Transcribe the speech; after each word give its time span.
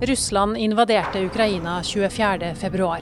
Russland 0.00 0.56
invaderte 0.56 1.24
Ukraina 1.24 1.82
24.2. 1.82 2.96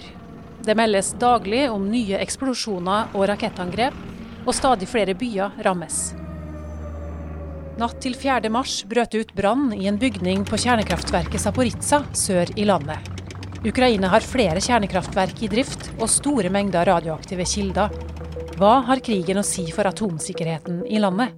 Det 0.63 0.75
meldes 0.75 1.13
daglig 1.13 1.71
om 1.71 1.89
nye 1.91 2.21
eksplosjoner 2.23 3.17
og 3.19 3.27
rakettangrep, 3.29 3.97
og 4.47 4.55
stadig 4.55 4.87
flere 4.87 5.17
byer 5.19 5.57
rammes. 5.67 6.13
Natt 7.81 7.99
til 8.05 8.15
4. 8.15 8.47
mars 8.55 8.85
brøt 8.87 9.11
det 9.11 9.25
ut 9.25 9.33
brann 9.35 9.73
i 9.75 9.89
en 9.91 9.99
bygning 9.99 10.45
på 10.47 10.61
kjernekraftverket 10.63 11.43
Zaporizjzja 11.43 12.05
sør 12.15 12.53
i 12.55 12.69
landet. 12.69 13.11
Ukraina 13.67 14.13
har 14.13 14.23
flere 14.23 14.63
kjernekraftverk 14.63 15.43
i 15.43 15.51
drift 15.51 15.89
og 15.99 16.07
store 16.13 16.53
mengder 16.53 16.87
radioaktive 16.87 17.49
kilder. 17.49 17.91
Hva 18.55 18.77
har 18.87 19.03
krigen 19.03 19.43
å 19.43 19.47
si 19.47 19.67
for 19.75 19.91
atomsikkerheten 19.91 20.85
i 20.87 21.03
landet? 21.03 21.35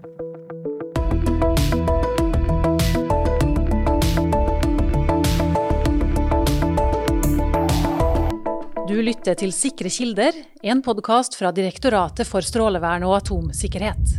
Du 8.97 9.03
lytter 9.05 9.35
til 9.37 9.51
Sikre 9.53 9.91
kilder, 9.93 10.33
en 10.65 10.79
podkast 10.81 11.35
fra 11.37 11.51
Direktoratet 11.53 12.25
for 12.25 12.41
strålevern 12.41 13.03
og 13.05 13.19
atomsikkerhet. 13.19 14.15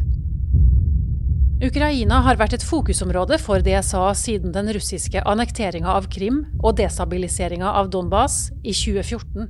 Ukraina 1.66 2.20
har 2.28 2.38
vært 2.38 2.54
et 2.60 2.66
fokusområde 2.68 3.40
for 3.42 3.66
DSA 3.66 4.04
siden 4.14 4.54
den 4.54 4.70
russiske 4.78 5.24
annekteringa 5.26 5.96
av 5.98 6.06
Krim 6.14 6.44
og 6.60 6.78
destabiliseringa 6.78 7.74
av 7.80 7.90
Donbas 7.90 8.52
i 8.62 8.76
2014. 8.78 9.50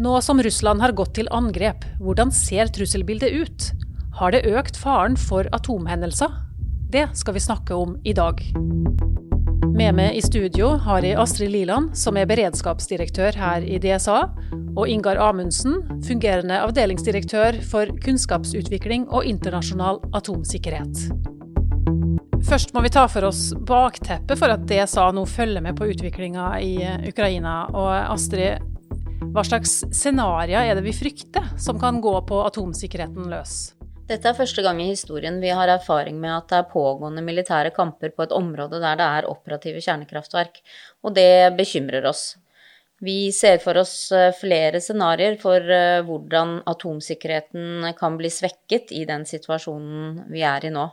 Nå 0.00 0.16
som 0.24 0.40
Russland 0.40 0.80
har 0.80 0.96
gått 0.96 1.12
til 1.20 1.28
angrep, 1.28 1.84
hvordan 2.00 2.32
ser 2.32 2.72
trusselbildet 2.72 3.36
ut? 3.36 3.70
Har 4.16 4.32
det 4.32 4.46
økt 4.48 4.80
faren 4.80 5.20
for 5.20 5.44
atomhendelser? 5.52 6.32
Det 6.88 7.10
skal 7.20 7.36
vi 7.36 7.48
snakke 7.50 7.76
om 7.76 7.98
i 8.00 8.16
dag. 8.16 8.40
Med 9.62 9.94
meg 9.94 10.16
i 10.18 10.20
studio 10.24 10.72
har 10.82 11.04
jeg 11.06 11.14
Astrid 11.22 11.52
Liland, 11.54 11.92
som 11.94 12.16
er 12.18 12.26
beredskapsdirektør 12.26 13.36
her 13.38 13.62
i 13.62 13.76
DSA, 13.78 14.16
og 14.74 14.88
Ingar 14.90 15.20
Amundsen, 15.22 15.76
fungerende 16.02 16.58
avdelingsdirektør 16.64 17.60
for 17.70 17.92
kunnskapsutvikling 18.02 19.06
og 19.14 19.28
internasjonal 19.30 20.00
atomsikkerhet. 20.18 21.04
Først 22.42 22.74
må 22.74 22.82
vi 22.82 22.90
ta 22.90 23.04
for 23.06 23.28
oss 23.28 23.52
bakteppet 23.54 24.40
for 24.40 24.50
at 24.50 24.64
DSA 24.66 25.06
nå 25.14 25.22
følger 25.30 25.62
med 25.62 25.78
på 25.78 25.86
utviklinga 25.92 26.48
i 26.58 26.74
Ukraina. 27.12 27.54
Og 27.70 27.92
Astrid, 28.16 28.66
hva 29.30 29.46
slags 29.46 29.78
scenarioer 29.94 30.72
er 30.72 30.74
det 30.74 30.88
vi 30.88 30.96
frykter 30.96 31.54
som 31.54 31.78
kan 31.78 32.02
gå 32.02 32.16
på 32.26 32.42
atomsikkerheten 32.48 33.30
løs? 33.30 33.76
Dette 34.12 34.28
er 34.28 34.36
første 34.36 34.60
gang 34.60 34.76
i 34.82 34.90
historien 34.90 35.38
vi 35.40 35.48
har 35.56 35.70
erfaring 35.72 36.18
med 36.20 36.34
at 36.34 36.50
det 36.50 36.56
er 36.58 36.68
pågående 36.68 37.22
militære 37.24 37.70
kamper 37.72 38.12
på 38.12 38.26
et 38.26 38.34
område 38.36 38.80
der 38.82 38.98
det 39.00 39.06
er 39.06 39.28
operative 39.30 39.80
kjernekraftverk, 39.80 40.58
og 41.00 41.14
det 41.16 41.54
bekymrer 41.56 42.04
oss. 42.10 42.34
Vi 43.00 43.32
ser 43.32 43.56
for 43.62 43.80
oss 43.80 43.94
eh, 44.12 44.34
flere 44.36 44.82
scenarioer 44.84 45.38
for 45.40 45.72
eh, 45.78 46.02
hvordan 46.04 46.58
atomsikkerheten 46.68 47.88
kan 47.98 48.18
bli 48.20 48.30
svekket 48.30 48.92
i 48.92 49.06
den 49.08 49.24
situasjonen 49.26 50.26
vi 50.30 50.44
er 50.46 50.68
i 50.68 50.74
nå. 50.74 50.84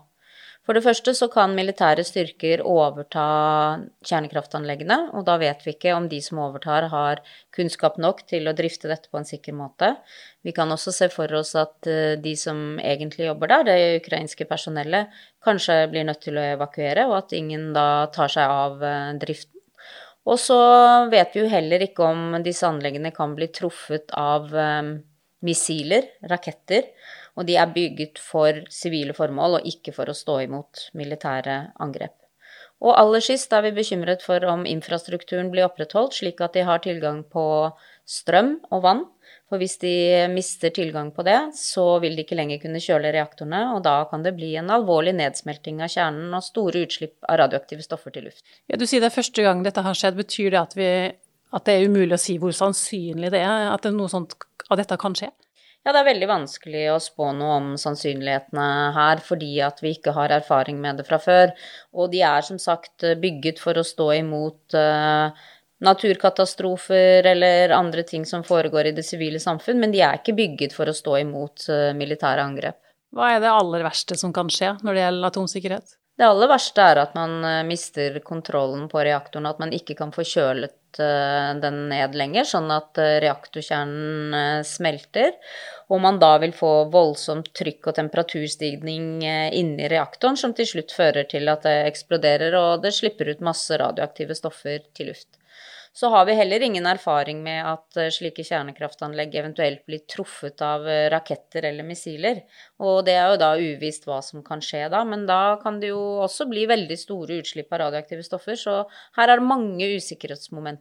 For 0.69 0.77
det 0.77 0.85
første 0.85 1.15
så 1.17 1.25
kan 1.33 1.55
militære 1.57 2.03
styrker 2.05 2.61
overta 2.61 3.23
kjernekraftanleggene, 4.05 4.99
og 5.17 5.23
da 5.25 5.39
vet 5.41 5.63
vi 5.65 5.73
ikke 5.73 5.95
om 5.97 6.05
de 6.11 6.19
som 6.21 6.43
overtar 6.43 6.85
har 6.91 7.23
kunnskap 7.57 7.97
nok 7.97 8.21
til 8.29 8.45
å 8.45 8.53
drifte 8.53 8.85
dette 8.91 9.09
på 9.09 9.17
en 9.17 9.25
sikker 9.25 9.57
måte. 9.57 9.95
Vi 10.45 10.53
kan 10.53 10.69
også 10.69 10.93
se 10.93 11.07
for 11.09 11.33
oss 11.39 11.55
at 11.57 11.89
eh, 11.89 12.21
de 12.21 12.35
som 12.37 12.77
egentlig 12.77 13.25
jobber 13.31 13.49
der, 13.49 13.65
det 13.65 14.03
ukrainske 14.03 14.45
personellet, 14.45 15.09
kanskje 15.41 15.79
blir 15.89 16.05
nødt 16.05 16.21
til 16.27 16.37
å 16.37 16.45
evakuere, 16.51 17.07
og 17.09 17.17
at 17.23 17.33
ingen 17.39 17.71
da 17.73 18.05
tar 18.13 18.29
seg 18.29 18.53
av 18.61 18.85
eh, 18.85 19.17
driften. 19.25 19.57
Og 20.29 20.37
så 20.37 20.59
vet 21.09 21.33
vi 21.33 21.47
jo 21.47 21.49
heller 21.49 21.81
ikke 21.81 22.13
om 22.13 22.43
disse 22.45 22.69
anleggene 22.69 23.09
kan 23.15 23.33
bli 23.33 23.49
truffet 23.49 24.13
av 24.13 24.53
um, 24.53 24.99
missiler, 25.41 26.11
raketter, 26.29 26.91
og 27.37 27.47
de 27.49 27.57
er 27.59 27.73
bygget 27.75 28.21
for 28.21 28.63
sivile 28.73 29.15
formål 29.17 29.59
og 29.59 29.69
ikke 29.69 29.93
for 29.95 30.09
å 30.09 30.17
stå 30.17 30.41
imot 30.47 30.89
militære 30.97 31.59
angrep. 31.81 32.15
Og 32.79 32.95
aller 32.95 33.23
sist 33.23 33.51
er 33.51 33.65
vi 33.65 33.75
bekymret 33.75 34.23
for 34.23 34.43
om 34.47 34.63
infrastrukturen 34.67 35.49
blir 35.51 35.67
opprettholdt, 35.67 36.15
slik 36.15 36.39
at 36.43 36.55
de 36.55 36.63
har 36.67 36.79
tilgang 36.83 37.25
på 37.27 37.43
strøm 38.07 38.55
og 38.71 38.83
vann. 38.85 39.01
For 39.49 39.59
hvis 39.59 39.79
de 39.81 39.91
mister 40.29 40.71
tilgang 40.73 41.09
på 41.11 41.25
det, 41.25 41.37
så 41.57 41.83
vil 42.03 42.15
de 42.15 42.23
ikke 42.23 42.37
lenger 42.37 42.61
kunne 42.61 42.81
kjøle 42.81 43.11
reaktorene, 43.15 43.63
og 43.73 43.81
da 43.85 43.95
kan 44.11 44.23
det 44.23 44.35
bli 44.37 44.53
en 44.61 44.69
alvorlig 44.71 45.15
nedsmelting 45.17 45.81
av 45.83 45.89
kjernen 45.91 46.35
og 46.37 46.45
store 46.45 46.85
utslipp 46.85 47.17
av 47.25 47.41
radioaktive 47.41 47.83
stoffer 47.83 48.13
til 48.15 48.29
luft. 48.29 48.45
Ja, 48.69 48.77
du 48.77 48.85
sier 48.85 49.01
det 49.03 49.09
er 49.09 49.17
første 49.17 49.43
gang 49.43 49.65
dette 49.65 49.83
har 49.83 49.97
skjedd. 49.97 50.19
Betyr 50.21 50.53
det 50.53 50.61
at, 50.61 50.77
vi, 50.77 50.89
at 51.57 51.65
det 51.65 51.75
er 51.75 51.89
umulig 51.89 52.15
å 52.15 52.21
si 52.21 52.37
hvor 52.39 52.55
sannsynlig 52.55 53.33
det 53.33 53.41
er 53.43 53.73
at 53.73 53.89
noe 53.91 54.11
sånt 54.11 54.37
av 54.69 54.79
dette 54.79 54.97
kan 55.01 55.17
skje? 55.17 55.33
Ja, 55.89 55.93
det 55.95 56.03
er 56.03 56.11
veldig 56.11 56.27
vanskelig 56.29 56.81
å 56.93 56.99
spå 57.01 57.31
noe 57.33 57.53
om 57.57 57.69
sannsynlighetene 57.81 58.65
her, 58.93 59.21
fordi 59.25 59.55
at 59.65 59.79
vi 59.81 59.95
ikke 59.95 60.11
har 60.13 60.29
erfaring 60.35 60.77
med 60.77 60.99
det 61.01 61.05
fra 61.07 61.17
før. 61.17 61.49
Og 61.97 62.11
de 62.11 62.19
er 62.29 62.45
som 62.45 62.59
sagt 62.61 63.07
bygget 63.17 63.57
for 63.57 63.73
å 63.73 63.83
stå 63.87 64.11
imot 64.19 64.75
uh, 64.77 65.33
naturkatastrofer 65.81 67.25
eller 67.31 67.73
andre 67.73 68.03
ting 68.05 68.27
som 68.29 68.45
foregår 68.45 68.91
i 68.91 68.93
det 68.99 69.07
sivile 69.07 69.41
samfunn, 69.41 69.81
men 69.81 69.95
de 69.95 70.03
er 70.05 70.21
ikke 70.21 70.37
bygget 70.37 70.77
for 70.77 70.93
å 70.93 70.93
stå 70.93 71.23
imot 71.23 71.65
uh, 71.73 71.89
militære 71.97 72.45
angrep. 72.45 72.77
Hva 73.09 73.31
er 73.33 73.41
det 73.41 73.49
aller 73.49 73.89
verste 73.89 74.19
som 74.21 74.35
kan 74.35 74.53
skje 74.53 74.75
når 74.85 74.93
det 74.93 75.07
gjelder 75.07 75.33
atomsikkerhet? 75.33 75.97
Det 76.21 76.29
aller 76.29 76.53
verste 76.53 76.85
er 76.85 77.01
at 77.07 77.17
man 77.17 77.39
uh, 77.41 77.63
mister 77.65 78.21
kontrollen 78.21 78.85
på 78.93 79.01
reaktoren, 79.09 79.49
at 79.49 79.65
man 79.65 79.73
ikke 79.73 79.97
kan 79.97 80.13
få 80.13 80.21
kjølet 80.37 80.77
den 80.97 81.77
ned 81.91 82.15
lenger, 82.17 82.47
sånn 82.49 82.71
at 82.73 82.97
reaktorkjernen 82.97 84.63
smelter 84.65 85.35
og 85.89 86.01
man 86.03 86.19
da 86.21 86.35
vil 86.41 86.53
få 86.53 86.71
voldsomt 86.93 87.49
trykk 87.57 87.89
og 87.89 87.97
temperaturstigning 87.97 89.25
eh, 89.25 89.49
inni 89.57 89.89
reaktoren, 89.89 90.37
som 90.37 90.53
til 90.53 90.69
slutt 90.69 90.93
fører 90.93 91.25
til 91.31 91.49
at 91.49 91.65
det 91.65 91.75
eksploderer 91.89 92.57
og 92.59 92.85
det 92.85 92.93
slipper 92.93 93.33
ut 93.33 93.45
masse 93.45 93.77
radioaktive 93.81 94.37
stoffer 94.37 94.85
til 94.93 95.09
luft. 95.11 95.39
Så 95.91 96.09
har 96.13 96.25
vi 96.25 96.35
heller 96.37 96.61
ingen 96.61 96.85
erfaring 96.85 97.41
med 97.43 97.65
at 97.65 97.97
eh, 97.97 98.11
slike 98.13 98.45
kjernekraftanlegg 98.45 99.33
eventuelt 99.41 99.81
blir 99.89 100.05
truffet 100.05 100.61
av 100.61 100.85
eh, 100.87 101.07
raketter 101.09 101.65
eller 101.71 101.87
missiler. 101.87 102.43
Og 102.85 103.01
det 103.07 103.17
er 103.17 103.33
jo 103.33 103.39
da 103.41 103.49
uvisst 103.57 104.05
hva 104.05 104.21
som 104.23 104.45
kan 104.45 104.61
skje 104.61 104.85
da, 104.93 105.01
men 105.09 105.25
da 105.27 105.57
kan 105.63 105.81
det 105.81 105.89
jo 105.89 106.03
også 106.21 106.45
bli 106.51 106.67
veldig 106.69 106.99
store 107.01 107.41
utslipp 107.41 107.73
av 107.73 107.87
radioaktive 107.87 108.23
stoffer, 108.29 108.61
så 108.61 108.83
her 109.17 109.25
er 109.25 109.41
det 109.41 109.49
mange 109.49 109.89
usikkerhetsmomenter. 109.97 110.78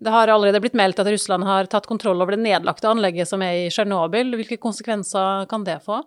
Det 0.00 0.12
har 0.14 0.30
allerede 0.32 0.62
blitt 0.64 0.78
meldt 0.78 1.02
at 1.02 1.10
Russland 1.12 1.44
har 1.44 1.68
tatt 1.68 1.88
kontroll 1.90 2.22
over 2.22 2.36
det 2.36 2.44
nedlagte 2.44 2.88
anlegget 2.88 3.28
som 3.28 3.42
er 3.44 3.66
i 3.66 3.68
Tsjernobyl. 3.72 4.32
Hvilke 4.38 4.56
konsekvenser 4.62 5.44
kan 5.50 5.66
det 5.66 5.80
få? 5.84 6.00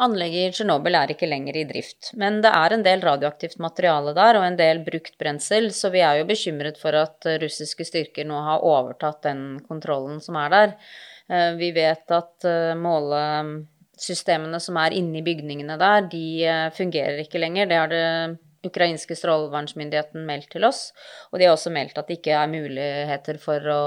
Anlegget 0.00 0.50
i 0.50 0.52
Tsjernobyl 0.52 0.96
er 0.98 1.12
ikke 1.12 1.28
lenger 1.28 1.56
i 1.56 1.64
drift, 1.68 2.10
men 2.20 2.42
det 2.44 2.50
er 2.52 2.74
en 2.74 2.82
del 2.84 3.00
radioaktivt 3.04 3.56
materiale 3.64 4.12
der 4.16 4.36
og 4.36 4.44
en 4.44 4.58
del 4.58 4.82
brukt 4.84 5.14
brensel, 5.20 5.70
så 5.72 5.88
vi 5.92 6.02
er 6.04 6.20
jo 6.20 6.26
bekymret 6.28 6.76
for 6.80 6.96
at 6.96 7.28
russiske 7.40 7.86
styrker 7.88 8.28
nå 8.28 8.42
har 8.44 8.64
overtatt 8.64 9.22
den 9.24 9.46
kontrollen 9.64 10.20
som 10.24 10.36
er 10.40 10.52
der. 10.52 10.74
Eh, 11.32 11.52
vi 11.56 11.70
vet 11.74 12.12
at 12.12 12.44
eh, 12.44 12.74
målesystemene 12.76 14.60
som 14.60 14.76
er 14.82 14.96
inne 15.00 15.22
i 15.22 15.24
bygningene 15.26 15.78
der, 15.80 16.04
de 16.12 16.26
eh, 16.44 16.66
fungerer 16.76 17.24
ikke 17.24 17.40
lenger. 17.40 17.70
Det 17.70 17.80
har 17.80 17.92
det 17.92 18.04
ukrainske 18.64 19.16
strålevernsmyndigheten 19.18 20.24
meldt 20.28 20.50
til 20.54 20.66
oss. 20.68 20.90
Og 21.32 21.38
de 21.38 21.48
har 21.48 21.56
også 21.56 21.72
meldt 21.74 21.98
at 21.98 22.08
det 22.08 22.18
ikke 22.20 22.36
er 22.38 22.50
muligheter 22.50 23.40
for 23.42 23.70
å 23.72 23.82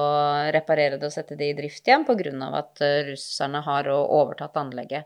reparere 0.56 1.00
det 1.00 1.10
og 1.10 1.16
sette 1.16 1.38
det 1.40 1.52
i 1.52 1.58
drift 1.58 1.88
igjen 1.88 2.06
pga. 2.08 2.32
at 2.60 2.82
eh, 2.86 3.12
russerne 3.12 3.64
har 3.66 3.90
overtatt 3.90 4.58
anlegget. 4.58 5.06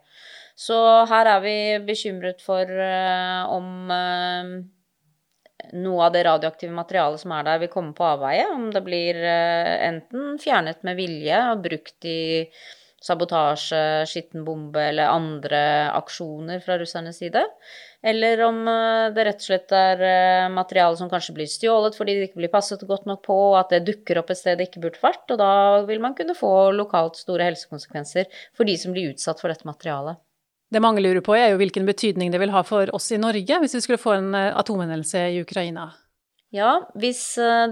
Så 0.56 0.78
her 1.10 1.26
er 1.26 1.42
vi 1.42 1.58
bekymret 1.88 2.42
for 2.46 2.70
uh, 2.70 3.50
om 3.50 3.90
uh, 3.90 4.52
noe 5.74 6.06
av 6.06 6.14
det 6.14 6.22
radioaktive 6.28 6.76
materialet 6.76 7.24
som 7.24 7.34
er 7.34 7.48
der, 7.48 7.64
vil 7.64 7.72
komme 7.74 7.96
på 7.98 8.06
avveie. 8.06 8.46
Om 8.54 8.70
det 8.76 8.84
blir 8.86 9.18
enten 9.24 10.38
fjernet 10.44 10.84
med 10.86 11.00
vilje 11.00 11.40
og 11.54 11.64
brukt 11.66 12.06
i 12.06 12.22
sabotasje, 13.04 14.06
skitten 14.08 14.46
bombe 14.48 14.82
eller 14.82 15.12
andre 15.12 15.60
aksjoner 15.92 16.62
fra 16.64 16.78
russernes 16.80 17.20
side. 17.20 17.44
Eller 18.04 18.42
om 18.44 18.62
eh, 18.68 19.12
det 19.16 19.26
rett 19.28 19.44
og 19.44 19.48
slett 19.48 19.74
er 19.76 20.04
eh, 20.08 20.50
materiale 20.52 21.00
som 21.00 21.12
kanskje 21.12 21.36
blir 21.38 21.52
stjålet 21.52 21.96
fordi 22.00 22.18
det 22.18 22.30
ikke 22.30 22.42
blir 22.42 22.52
passet 22.54 22.84
godt 22.88 23.08
nok 23.10 23.24
på, 23.28 23.40
at 23.60 23.72
det 23.72 23.86
dukker 23.88 24.20
opp 24.20 24.32
et 24.34 24.40
sted 24.40 24.60
det 24.60 24.70
ikke 24.70 24.84
burde 24.88 25.04
vært. 25.04 25.24
Og 25.32 25.40
da 25.40 25.54
vil 25.88 26.04
man 26.04 26.16
kunne 26.18 26.36
få 26.38 26.74
lokalt 26.76 27.20
store 27.20 27.48
helsekonsekvenser 27.52 28.30
for 28.56 28.68
de 28.68 28.78
som 28.80 28.96
blir 28.96 29.14
utsatt 29.14 29.44
for 29.44 29.52
dette 29.52 29.68
materialet. 29.68 30.20
Det 30.74 30.82
mange 30.82 31.04
lurer 31.06 31.22
på, 31.22 31.36
er 31.38 31.52
jo 31.52 31.60
hvilken 31.62 31.86
betydning 31.86 32.32
det 32.34 32.40
vil 32.42 32.54
ha 32.56 32.64
for 32.66 32.90
oss 32.98 33.12
i 33.14 33.20
Norge 33.22 33.60
hvis 33.62 33.76
vi 33.78 33.84
skulle 33.86 34.02
få 34.02 34.18
en 34.18 34.32
eh, 34.38 34.52
atomhendelse 34.58 35.28
i 35.36 35.44
Ukraina. 35.44 35.92
Ja, 36.54 36.72
hvis 37.02 37.22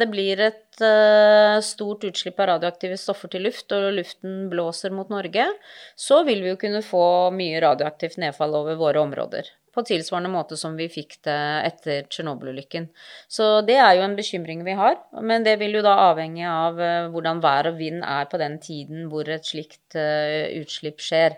det 0.02 0.08
blir 0.10 0.40
et 0.42 0.82
uh, 0.82 1.62
stort 1.62 2.02
utslipp 2.08 2.40
av 2.42 2.56
radioaktive 2.56 2.98
stoffer 2.98 3.30
til 3.30 3.46
luft, 3.46 3.70
og 3.78 3.92
luften 3.94 4.48
blåser 4.50 4.90
mot 4.96 5.12
Norge, 5.14 5.46
så 5.94 6.24
vil 6.26 6.42
vi 6.42 6.56
jo 6.56 6.62
kunne 6.64 6.82
få 6.82 7.04
mye 7.36 7.62
radioaktivt 7.62 8.18
nedfall 8.24 8.58
over 8.58 8.80
våre 8.82 9.04
områder 9.06 9.54
på 9.72 9.84
tilsvarende 9.88 10.32
måte 10.32 10.58
som 10.60 10.76
vi 10.76 10.88
fikk 10.92 11.18
det 11.26 11.38
etter 11.68 12.08
Tsjernobyl-ulykken. 12.12 12.90
Så 13.32 13.62
det 13.68 13.78
er 13.80 13.96
jo 13.98 14.06
en 14.06 14.18
bekymring 14.18 14.66
vi 14.68 14.76
har, 14.78 14.98
men 15.24 15.46
det 15.48 15.58
vil 15.62 15.78
jo 15.78 15.84
da 15.86 15.96
avhenge 16.10 16.44
av 16.48 16.80
eh, 16.82 17.08
hvordan 17.14 17.42
vær 17.44 17.72
og 17.72 17.80
vind 17.80 18.04
er 18.04 18.28
på 18.32 18.40
den 18.42 18.60
tiden 18.64 19.08
hvor 19.12 19.30
et 19.32 19.48
slikt 19.48 19.96
eh, 20.00 20.52
utslipp 20.60 21.00
skjer. 21.04 21.38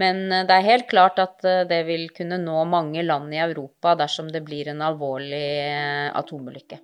Men 0.00 0.24
eh, 0.32 0.46
det 0.48 0.56
er 0.56 0.70
helt 0.70 0.88
klart 0.90 1.20
at 1.22 1.44
det 1.44 1.82
vil 1.88 2.08
kunne 2.16 2.40
nå 2.40 2.64
mange 2.68 3.04
land 3.04 3.34
i 3.34 3.42
Europa 3.44 3.94
dersom 4.00 4.32
det 4.32 4.44
blir 4.46 4.72
en 4.72 4.82
alvorlig 4.84 5.44
atomulykke. 6.16 6.80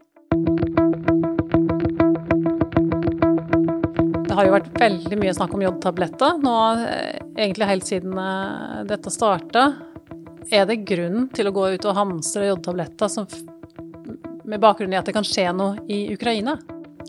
Det 4.31 4.37
har 4.37 4.47
jo 4.47 4.55
vært 4.55 4.75
veldig 4.79 5.17
mye 5.21 5.33
snakk 5.37 5.55
om 5.57 5.65
jodtabletter 5.65 6.37
nå, 6.45 6.57
egentlig 7.35 7.71
helt 7.73 7.89
siden 7.89 8.21
dette 8.89 9.13
starta. 9.13 9.90
Er 10.51 10.65
det 10.67 10.81
grunn 10.83 11.29
til 11.31 11.47
å 11.47 11.55
gå 11.55 11.69
ut 11.77 11.85
og 11.87 11.95
hamstre 11.95 12.49
jodtabletter 12.49 13.13
med 14.51 14.59
bakgrunn 14.59 14.91
i 14.91 14.99
at 14.99 15.07
det 15.07 15.15
kan 15.15 15.27
skje 15.27 15.45
noe 15.55 15.85
i 15.87 16.09
Ukraina? 16.11 16.57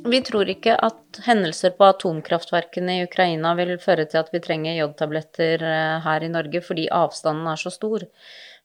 Vi 0.06 0.20
tror 0.26 0.50
ikke 0.50 0.76
at 0.78 1.18
hendelser 1.26 1.74
på 1.78 1.88
atomkraftverkene 1.90 3.00
i 3.00 3.08
Ukraina 3.08 3.56
vil 3.58 3.74
føre 3.82 4.06
til 4.10 4.22
at 4.22 4.30
vi 4.34 4.42
trenger 4.46 4.78
jodtabletter 4.78 5.66
eh, 5.66 5.98
her 6.06 6.26
i 6.26 6.30
Norge, 6.30 6.62
fordi 6.66 6.86
avstanden 6.94 7.50
er 7.50 7.58
så 7.62 7.74
stor. 7.74 8.06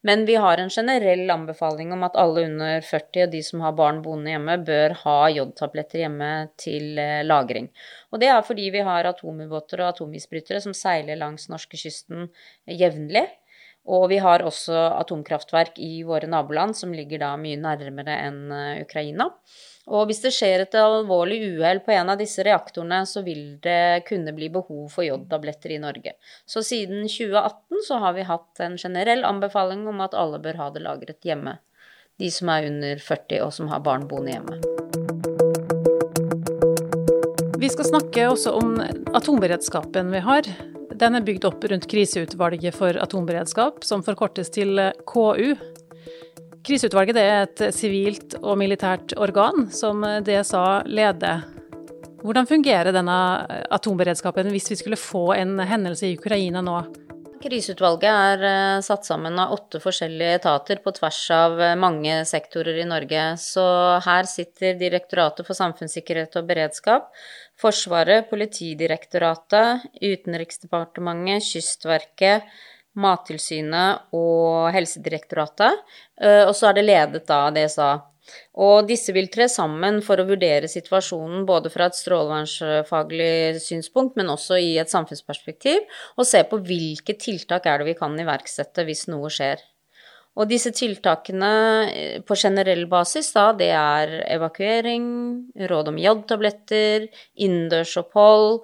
Men 0.05 0.27
vi 0.29 0.37
har 0.37 0.61
en 0.61 0.69
generell 0.69 1.25
anbefaling 1.33 1.91
om 1.93 2.05
at 2.05 2.17
alle 2.21 2.45
under 2.45 2.85
40 2.85 3.25
og 3.25 3.33
de 3.33 3.41
som 3.45 3.65
har 3.65 3.75
barn 3.77 4.03
boende 4.05 4.33
hjemme, 4.33 4.59
bør 4.65 4.93
ha 5.01 5.17
jodtabletter 5.33 6.05
hjemme 6.05 6.31
til 6.61 7.01
eh, 7.01 7.25
lagring. 7.25 7.71
Og 8.13 8.21
det 8.21 8.29
er 8.33 8.45
fordi 8.45 8.69
vi 8.77 8.85
har 8.85 9.09
atomubåter 9.09 9.81
og 9.81 9.95
atomisbrytere 9.95 10.61
som 10.61 10.77
seiler 10.77 11.17
langs 11.17 11.49
norskekysten 11.49 12.29
jevnlig. 12.69 13.25
Og 13.87 14.09
vi 14.11 14.17
har 14.19 14.43
også 14.43 14.75
atomkraftverk 14.97 15.79
i 15.79 16.01
våre 16.07 16.27
naboland 16.27 16.75
som 16.75 16.91
ligger 16.95 17.21
da 17.23 17.31
mye 17.39 17.59
nærmere 17.61 18.19
enn 18.27 18.51
eh, 18.51 18.81
Ukraina. 18.83 19.29
Og 19.87 20.09
hvis 20.09 20.19
det 20.25 20.33
skjer 20.35 20.65
et 20.65 20.75
alvorlig 20.75 21.37
uhell 21.45 21.79
på 21.85 21.93
en 21.95 22.11
av 22.11 22.19
disse 22.19 22.43
reaktorene, 22.43 23.05
så 23.07 23.23
vil 23.23 23.55
det 23.63 24.03
kunne 24.09 24.33
bli 24.35 24.49
behov 24.51 24.89
for 24.91 25.07
jodtabletter 25.07 25.77
i 25.77 25.79
Norge. 25.79 26.17
Så 26.43 26.63
siden 26.67 27.07
2018 27.07 27.85
så 27.87 28.01
har 28.03 28.17
vi 28.17 28.27
hatt 28.27 28.63
en 28.65 28.75
generell 28.75 29.23
anbefaling 29.23 29.87
om 29.87 30.03
at 30.03 30.17
alle 30.17 30.41
bør 30.43 30.59
ha 30.59 30.69
det 30.75 30.83
lagret 30.83 31.23
hjemme. 31.23 31.55
De 32.19 32.27
som 32.33 32.51
er 32.51 32.67
under 32.67 32.99
40 32.99 33.45
og 33.45 33.53
som 33.55 33.71
har 33.71 33.85
barn 33.85 34.09
boende 34.09 34.35
hjemme. 34.35 34.59
Vi 37.57 37.69
skal 37.71 37.87
snakke 37.87 38.27
også 38.29 38.51
om 38.59 38.75
atomberedskapen 39.15 40.11
vi 40.11 40.19
har. 40.27 40.51
Den 40.97 41.13
er 41.13 41.25
bygd 41.25 41.45
opp 41.45 41.65
rundt 41.69 41.85
Kriseutvalget 41.91 42.73
for 42.73 42.97
atomberedskap, 42.97 43.83
som 43.85 44.01
forkortes 44.05 44.49
til 44.49 44.79
KU. 45.05 45.53
Kriseutvalget 46.65 47.19
er 47.21 47.43
et 47.45 47.61
sivilt 47.75 48.33
og 48.41 48.57
militært 48.57 49.13
organ 49.21 49.67
som 49.69 50.01
DSA 50.25 50.65
leder. 50.89 51.45
Hvordan 52.25 52.49
fungerer 52.49 52.89
denne 52.95 53.17
atomberedskapen 53.71 54.49
hvis 54.51 54.71
vi 54.73 54.79
skulle 54.79 54.97
få 54.99 55.29
en 55.37 55.59
hendelse 55.61 56.09
i 56.09 56.17
Ukraina 56.17 56.65
nå? 56.65 56.79
Kriseutvalget 57.37 58.09
er 58.09 58.43
eh, 58.49 58.79
satt 58.81 59.05
sammen 59.05 59.37
av 59.39 59.51
åtte 59.53 59.79
forskjellige 59.81 60.39
etater 60.39 60.79
på 60.81 60.93
tvers 60.97 61.19
av 61.33 61.59
eh, 61.61 61.75
mange 61.77 62.23
sektorer 62.25 62.79
i 62.81 62.87
Norge. 62.89 63.25
Så 63.41 63.65
her 64.03 64.29
sitter 64.29 64.77
Direktoratet 64.79 65.45
for 65.45 65.57
samfunnssikkerhet 65.57 66.39
og 66.39 66.47
beredskap, 66.49 67.11
Forsvaret, 67.57 68.27
Politidirektoratet, 68.29 69.87
Utenriksdepartementet, 70.01 71.45
Kystverket, 71.45 72.45
Mattilsynet 72.97 74.13
og 74.17 74.69
Helsedirektoratet. 74.73 75.81
Eh, 76.21 76.43
og 76.45 76.53
så 76.57 76.69
er 76.69 76.77
det 76.77 76.85
ledet 76.87 77.33
av 77.33 77.49
DSA. 77.55 77.91
Og 78.59 78.87
disse 78.89 79.13
vil 79.15 79.29
tre 79.31 79.47
sammen 79.51 80.01
for 80.03 80.19
å 80.19 80.27
vurdere 80.27 80.67
situasjonen 80.71 81.45
både 81.47 81.71
fra 81.71 81.87
et 81.87 81.97
strålevernsfaglig 81.97 83.61
synspunkt, 83.63 84.17
men 84.19 84.33
også 84.33 84.59
i 84.59 84.73
et 84.81 84.91
samfunnsperspektiv, 84.91 85.85
og 86.17 86.27
se 86.27 86.43
på 86.49 86.59
hvilke 86.67 87.15
tiltak 87.21 87.69
er 87.69 87.79
det 87.79 87.93
vi 87.93 87.97
kan 88.01 88.17
iverksette 88.19 88.83
hvis 88.87 89.07
noe 89.13 89.31
skjer. 89.31 89.63
Og 90.37 90.45
disse 90.49 90.69
tiltakene 90.75 91.51
eh, 91.89 92.17
på 92.25 92.37
generell 92.37 92.85
basis, 92.89 93.31
da, 93.33 93.49
det 93.57 93.71
er 93.73 94.13
evakuering, 94.35 95.07
råd 95.69 95.89
om 95.89 95.97
jodtabletter, 96.01 97.07
innendørsopphold, 97.45 98.59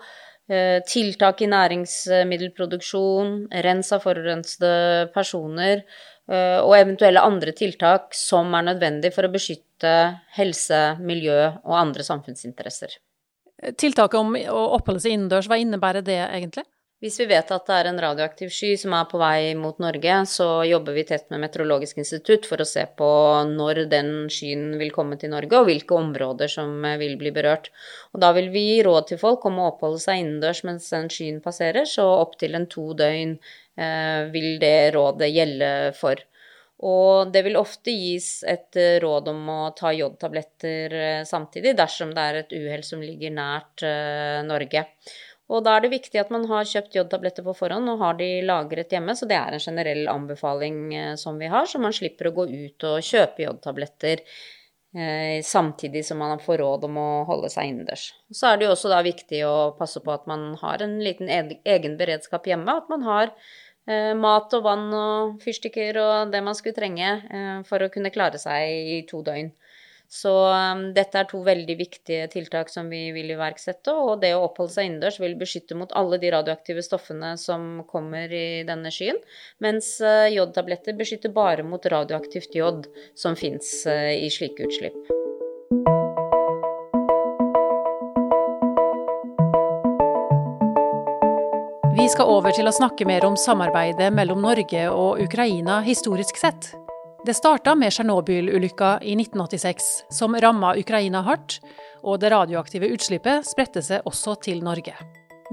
eh, 0.53 0.79
tiltak 0.89 1.41
i 1.41 1.49
næringsmiddelproduksjon, 1.49 3.33
rens 3.65 3.89
av 3.95 4.05
forurensede 4.05 5.09
personer 5.15 5.81
eh, 5.81 6.59
og 6.59 6.75
eventuelle 6.77 7.25
andre 7.25 7.55
tiltak 7.57 8.13
som 8.17 8.53
er 8.53 8.69
nødvendig 8.69 9.13
for 9.15 9.25
å 9.25 9.33
beskytte 9.33 9.95
helse, 10.37 10.83
miljø 11.01 11.39
og 11.63 11.73
andre 11.79 12.05
samfunnsinteresser. 12.05 12.99
Tiltaket 13.79 14.19
om 14.19 14.35
å 14.35 14.61
oppholde 14.75 15.01
seg 15.01 15.15
innendørs, 15.15 15.49
hva 15.49 15.57
innebærer 15.61 16.05
det 16.05 16.19
egentlig? 16.27 16.67
Hvis 17.03 17.17
vi 17.19 17.25
vet 17.27 17.49
at 17.51 17.65
det 17.67 17.75
er 17.75 17.87
en 17.89 17.97
radioaktiv 17.99 18.51
sky 18.55 18.69
som 18.79 18.93
er 18.95 19.07
på 19.11 19.19
vei 19.19 19.49
mot 19.59 19.75
Norge, 19.83 20.21
så 20.31 20.45
jobber 20.63 20.95
vi 20.95 21.03
tett 21.09 21.25
med 21.33 21.41
Meteorologisk 21.43 21.97
institutt 21.99 22.45
for 22.47 22.63
å 22.63 22.67
se 22.69 22.85
på 22.95 23.09
når 23.49 23.81
den 23.91 24.11
skyen 24.31 24.77
vil 24.79 24.93
komme 24.95 25.17
til 25.19 25.33
Norge, 25.33 25.59
og 25.59 25.67
hvilke 25.67 25.97
områder 25.99 26.53
som 26.53 26.77
vil 27.01 27.17
bli 27.19 27.33
berørt. 27.35 27.67
Og 28.15 28.23
da 28.23 28.29
vil 28.37 28.47
vi 28.53 28.63
gi 28.69 28.77
råd 28.87 29.09
til 29.09 29.19
folk 29.19 29.43
om 29.49 29.59
å 29.59 29.65
oppholde 29.73 29.99
seg 29.99 30.21
innendørs 30.21 30.63
mens 30.63 30.87
den 30.95 31.11
skyen 31.11 31.41
passerer, 31.43 31.83
så 31.83 32.05
opptil 32.21 32.55
en 32.55 32.69
to 32.71 32.93
døgn 32.95 33.35
eh, 33.35 34.21
vil 34.31 34.55
det 34.63 34.93
rådet 34.95 35.29
gjelde 35.33 35.73
for. 35.99 36.23
Og 36.87 37.35
det 37.35 37.43
vil 37.43 37.59
ofte 37.59 37.91
gis 37.91 38.29
et 38.47 38.79
råd 39.03 39.27
om 39.31 39.43
å 39.51 39.59
ta 39.75 39.91
jodtabletter 39.91 40.97
eh, 41.01 41.27
samtidig 41.27 41.75
dersom 41.75 42.15
det 42.15 42.25
er 42.29 42.41
et 42.45 42.57
uhell 42.61 42.87
som 42.87 43.03
ligger 43.03 43.35
nært 43.35 43.83
eh, 43.91 44.39
Norge. 44.47 44.87
Og 45.51 45.63
da 45.65 45.75
er 45.75 45.83
det 45.83 45.91
viktig 45.91 46.21
at 46.21 46.31
man 46.31 46.45
har 46.47 46.67
kjøpt 46.67 46.95
jodtabletter 46.95 47.43
på 47.43 47.55
forhånd 47.57 47.91
og 47.91 48.01
har 48.01 48.17
de 48.19 48.29
lagret 48.47 48.93
hjemme, 48.93 49.15
så 49.17 49.27
det 49.27 49.35
er 49.37 49.55
en 49.55 49.63
generell 49.63 50.05
anbefaling 50.11 50.77
eh, 50.95 51.13
som 51.19 51.39
vi 51.39 51.49
har, 51.51 51.67
så 51.67 51.81
man 51.83 51.95
slipper 51.95 52.29
å 52.29 52.35
gå 52.37 52.47
ut 52.47 52.85
og 52.87 53.03
kjøpe 53.03 53.43
jodtabletter 53.43 54.23
eh, 54.23 55.43
samtidig 55.43 56.05
som 56.07 56.23
man 56.23 56.39
får 56.43 56.61
råd 56.63 56.87
om 56.87 57.01
å 57.01 57.09
holde 57.27 57.51
seg 57.51 57.73
innendørs. 57.73 58.07
Så 58.31 58.47
er 58.49 58.61
det 58.61 58.69
jo 58.69 58.77
også 58.77 58.93
da 58.93 59.01
viktig 59.03 59.43
å 59.49 59.57
passe 59.79 59.99
på 60.05 60.15
at 60.15 60.31
man 60.31 60.53
har 60.63 60.85
en 60.85 60.95
liten 61.03 61.27
egen 61.27 61.99
beredskap 61.99 62.47
hjemme, 62.47 62.79
at 62.79 62.87
man 62.93 63.03
har 63.09 63.27
eh, 63.27 64.13
mat 64.15 64.55
og 64.55 64.63
vann 64.63 64.87
og 64.95 65.43
fyrstikker 65.43 65.99
og 66.05 66.31
det 66.31 66.39
man 66.47 66.55
skulle 66.55 66.79
trenge 66.79 67.63
for 67.67 67.83
å 67.83 67.91
kunne 67.91 68.15
klare 68.15 68.39
seg 68.39 68.95
i 68.95 69.01
to 69.11 69.19
døgn. 69.27 69.51
Så 70.13 70.29
um, 70.45 70.83
dette 70.93 71.17
er 71.17 71.25
to 71.25 71.39
veldig 71.41 71.73
viktige 71.79 72.27
tiltak 72.29 72.69
som 72.69 72.91
vi 72.91 73.07
vil 73.15 73.31
iverksette. 73.33 73.95
Og 73.97 74.21
det 74.21 74.35
å 74.37 74.43
oppholde 74.45 74.75
seg 74.75 74.85
innendørs 74.89 75.17
vil 75.23 75.33
beskytte 75.39 75.77
mot 75.79 75.93
alle 75.97 76.19
de 76.21 76.29
radioaktive 76.35 76.83
stoffene 76.85 77.33
som 77.41 77.81
kommer 77.89 78.29
i 78.29 78.61
denne 78.67 78.91
skyen. 78.93 79.17
Mens 79.63 79.95
uh, 80.05 80.29
jodtabletter 80.29 80.93
beskytter 80.99 81.33
bare 81.33 81.65
mot 81.65 81.81
radioaktivt 81.81 82.53
jod 82.53 82.85
som 83.17 83.33
fins 83.39 83.71
uh, 83.89 84.13
i 84.13 84.29
slike 84.29 84.69
utslipp. 84.69 85.01
Vi 91.97 92.05
skal 92.11 92.29
over 92.29 92.53
til 92.53 92.69
å 92.69 92.75
snakke 92.75 93.09
mer 93.09 93.25
om 93.25 93.33
samarbeidet 93.39 94.13
mellom 94.13 94.45
Norge 94.45 94.85
og 94.93 95.21
Ukraina 95.25 95.81
historisk 95.85 96.37
sett. 96.37 96.73
Det 97.25 97.33
starta 97.33 97.75
med 97.75 97.91
Tsjernobyl-ulykka 97.91 98.99
i 99.01 99.13
1986, 99.15 99.83
som 100.09 100.35
ramma 100.35 100.75
Ukraina 100.75 101.21
hardt, 101.21 101.61
og 102.03 102.19
det 102.19 102.33
radioaktive 102.33 102.89
utslippet 102.91 103.47
spredte 103.47 103.79
seg 103.79 104.03
også 104.09 104.35
til 104.43 104.59
Norge. 104.63 104.91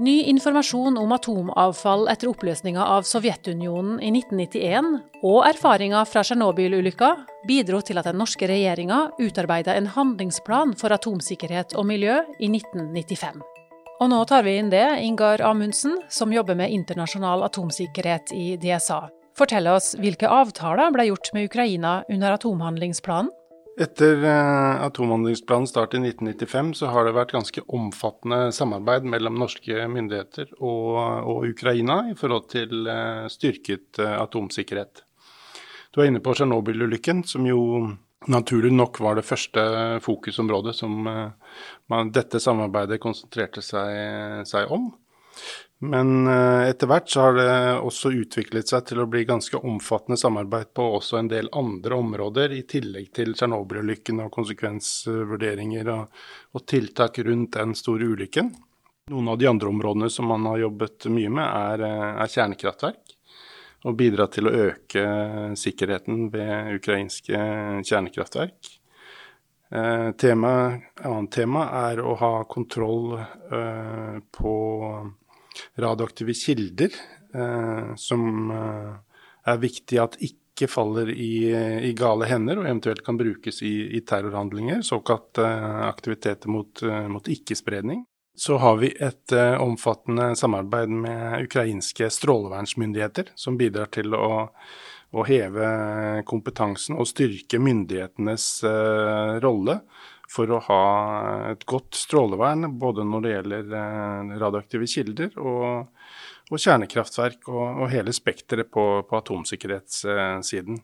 Ny 0.03 0.17
informasjon 0.33 0.97
om 0.99 1.13
atomavfall 1.15 2.09
etter 2.11 2.27
oppløsninga 2.27 2.83
av 2.95 3.07
Sovjetunionen 3.07 4.01
i 4.03 4.09
1991 4.11 4.89
og 5.21 5.47
erfaringa 5.47 6.03
fra 6.09 6.25
Tsjernobyl-ulykka 6.27 7.13
bidro 7.47 7.79
til 7.79 8.03
at 8.03 8.09
den 8.09 8.19
norske 8.19 8.51
regjeringa 8.51 8.99
utarbeida 9.21 9.77
en 9.79 9.87
handlingsplan 9.95 10.75
for 10.75 10.91
atomsikkerhet 10.91 11.77
og 11.79 11.87
miljø 11.87 12.19
i 12.39 12.51
1995. 12.51 13.39
Og 14.01 14.11
nå 14.11 14.19
tar 14.27 14.43
vi 14.43 14.57
inn 14.59 14.73
det, 14.73 14.87
Ingar 15.07 15.39
Amundsen, 15.45 16.01
som 16.09 16.35
jobber 16.35 16.59
med 16.59 16.75
internasjonal 16.75 17.47
atomsikkerhet 17.47 18.35
i 18.35 18.57
DSA. 18.59 19.05
Fortell 19.41 19.65
oss 19.71 19.95
hvilke 19.97 20.29
avtaler 20.29 20.91
ble 20.93 21.07
gjort 21.07 21.31
med 21.33 21.47
Ukraina 21.47 22.03
under 22.13 22.35
atomhandlingsplanen? 22.35 23.31
Etter 23.81 24.19
atomhandlingsplanen 24.19 24.85
atomhandlingsplanens 24.85 25.71
start 25.71 25.95
i 25.97 26.01
1995 26.03 26.69
så 26.77 26.91
har 26.93 27.07
det 27.07 27.15
vært 27.15 27.33
ganske 27.33 27.63
omfattende 27.73 28.51
samarbeid 28.53 29.07
mellom 29.09 29.39
norske 29.41 29.87
myndigheter 29.89 30.51
og, 30.59 30.99
og 31.31 31.47
Ukraina 31.49 32.03
i 32.11 32.13
forhold 32.19 32.51
til 32.53 32.85
eh, 32.85 33.25
styrket 33.33 33.97
eh, 34.03 34.13
atomsikkerhet. 34.19 35.01
Du 35.89 36.03
er 36.03 36.11
inne 36.11 36.21
på 36.21 36.35
Tsjernobyl-ulykken, 36.37 37.23
som 37.25 37.47
jo 37.49 37.63
naturlig 38.29 38.69
nok 38.75 39.01
var 39.01 39.17
det 39.17 39.25
første 39.25 39.63
fokusområdet 40.05 40.75
som 40.77 41.01
man, 41.01 42.13
dette 42.13 42.37
samarbeidet 42.43 43.01
konsentrerte 43.01 43.65
seg, 43.65 44.45
seg 44.45 44.69
om. 44.69 44.91
Men 45.81 46.27
etter 46.29 46.85
hvert 46.85 47.07
så 47.09 47.23
har 47.25 47.37
det 47.39 47.53
også 47.81 48.11
utviklet 48.13 48.69
seg 48.69 48.83
til 48.85 48.99
å 49.01 49.07
bli 49.09 49.23
ganske 49.25 49.57
omfattende 49.57 50.19
samarbeid 50.21 50.69
på 50.77 50.85
også 50.99 51.17
en 51.17 51.31
del 51.31 51.49
andre 51.57 51.97
områder, 51.97 52.53
i 52.53 52.61
tillegg 52.69 53.07
til 53.17 53.33
Tsjernobyl-ulykken 53.33 54.21
og 54.21 54.29
konsekvensvurderinger 54.35 55.89
og, 55.95 56.21
og 56.53 56.67
tiltak 56.69 57.17
rundt 57.25 57.57
den 57.57 57.73
store 57.79 58.11
ulykken. 58.13 58.53
Noen 59.11 59.27
av 59.27 59.37
de 59.37 59.47
andre 59.47 59.67
områdene 59.67 60.09
som 60.09 60.27
man 60.29 60.45
har 60.45 60.57
jobbet 60.61 61.05
mye 61.11 61.29
med, 61.29 61.45
er, 61.45 61.81
eh, 61.87 62.21
er 62.23 62.31
kjernekraftverk. 62.31 63.15
Og 63.89 63.95
bidra 63.97 64.27
til 64.29 64.45
å 64.47 64.53
øke 64.67 65.03
sikkerheten 65.57 66.27
ved 66.31 66.75
ukrainske 66.77 67.39
kjernekraftverk. 67.81 68.69
Eh, 69.71 70.11
tema, 70.21 70.51
annet 71.01 71.31
tema 71.33 71.65
er 71.89 72.03
å 72.05 72.13
ha 72.19 72.31
kontroll 72.45 73.17
eh, 73.17 74.19
på 74.37 74.53
radioaktive 75.75 76.33
kilder, 76.33 76.93
eh, 77.33 77.95
som 77.95 78.51
eh, 78.51 78.93
er 79.51 79.57
viktig 79.61 79.99
at 80.01 80.17
ikke 80.21 80.67
faller 80.69 81.09
i, 81.09 81.49
i, 81.87 81.91
gale 81.97 82.27
hender 82.29 82.59
og 82.59 82.67
eventuelt 82.67 83.03
kan 83.05 83.17
brukes 83.17 83.61
i, 83.65 83.97
i 83.97 84.03
terrorhandlinger, 84.05 84.83
såkalt 84.85 85.41
eh, 85.41 85.81
aktiviteter 85.87 86.51
mot, 86.51 86.83
mot 87.09 87.27
ikke-spredning. 87.27 88.05
Så 88.37 88.55
har 88.61 88.77
vi 88.79 88.87
et 89.03 89.33
omfattende 89.59 90.31
samarbeid 90.39 90.89
med 91.03 91.43
ukrainske 91.43 92.07
strålevernsmyndigheter, 92.09 93.33
som 93.35 93.57
bidrar 93.59 93.89
til 93.91 94.15
å, 94.15 94.47
å 95.11 95.25
heve 95.27 95.67
kompetansen 96.25 96.95
og 96.95 97.09
styrke 97.11 97.59
myndighetenes 97.61 98.47
rolle 99.43 99.81
for 100.31 100.51
å 100.51 100.61
ha 100.67 100.83
et 101.51 101.65
godt 101.67 101.97
strålevern, 101.99 102.69
både 102.79 103.03
når 103.07 103.25
det 103.25 103.33
gjelder 103.33 103.73
uh, 103.75 104.37
radioaktive 104.41 104.87
kilder 104.87 105.35
og, 105.41 105.91
og 106.51 106.63
kjernekraftverk 106.63 107.49
og, 107.51 107.65
og, 107.65 107.85
hele 107.91 108.15
spekteret 108.15 108.71
på, 108.71 108.85
på 109.07 109.19
atomsikkerhetssiden. 109.19 110.79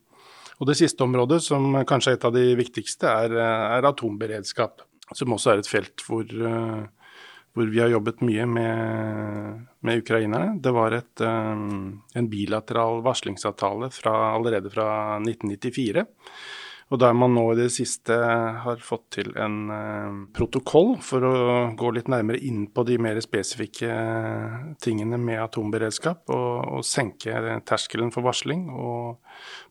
Og 0.58 0.68
Det 0.68 0.78
siste 0.80 1.06
området, 1.06 1.40
som 1.46 1.70
kanskje 1.88 2.16
er 2.16 2.20
et 2.20 2.28
av 2.28 2.36
de 2.36 2.46
viktigste, 2.58 3.08
er, 3.08 3.34
er 3.78 3.88
atomberedskap. 3.88 4.82
Som 5.16 5.36
også 5.36 5.54
er 5.54 5.62
et 5.62 5.70
felt 5.70 6.02
hvor 6.04 6.32
hvor 7.58 7.72
vi 7.74 7.82
har 7.82 7.90
jobbet 7.90 8.22
mye 8.22 8.46
med, 8.46 9.66
med 9.82 10.04
ukrainerne. 10.04 10.60
Det 10.62 10.74
var 10.76 10.94
et, 10.94 11.24
um, 11.26 12.04
en 12.14 12.30
bilateral 12.30 13.02
varslingsavtale 13.06 13.90
fra, 13.96 14.14
allerede 14.36 14.70
fra 14.70 15.18
1994. 15.24 16.06
Og 16.88 17.00
der 17.02 17.16
man 17.20 17.34
nå 17.36 17.44
i 17.52 17.58
det 17.60 17.68
siste 17.76 18.16
har 18.64 18.80
fått 18.84 19.10
til 19.18 19.34
en 19.36 19.56
uh, 19.68 20.20
protokoll 20.36 20.94
for 21.04 21.26
å 21.28 21.34
gå 21.76 21.90
litt 21.98 22.08
nærmere 22.12 22.40
inn 22.48 22.64
på 22.72 22.86
de 22.88 22.96
mer 23.04 23.20
spesifikke 23.24 23.90
tingene 24.84 25.20
med 25.20 25.42
atomberedskap, 25.44 26.24
og, 26.32 26.78
og 26.78 26.86
senke 26.88 27.36
terskelen 27.68 28.14
for 28.16 28.24
varsling 28.28 28.70
og 28.72 29.20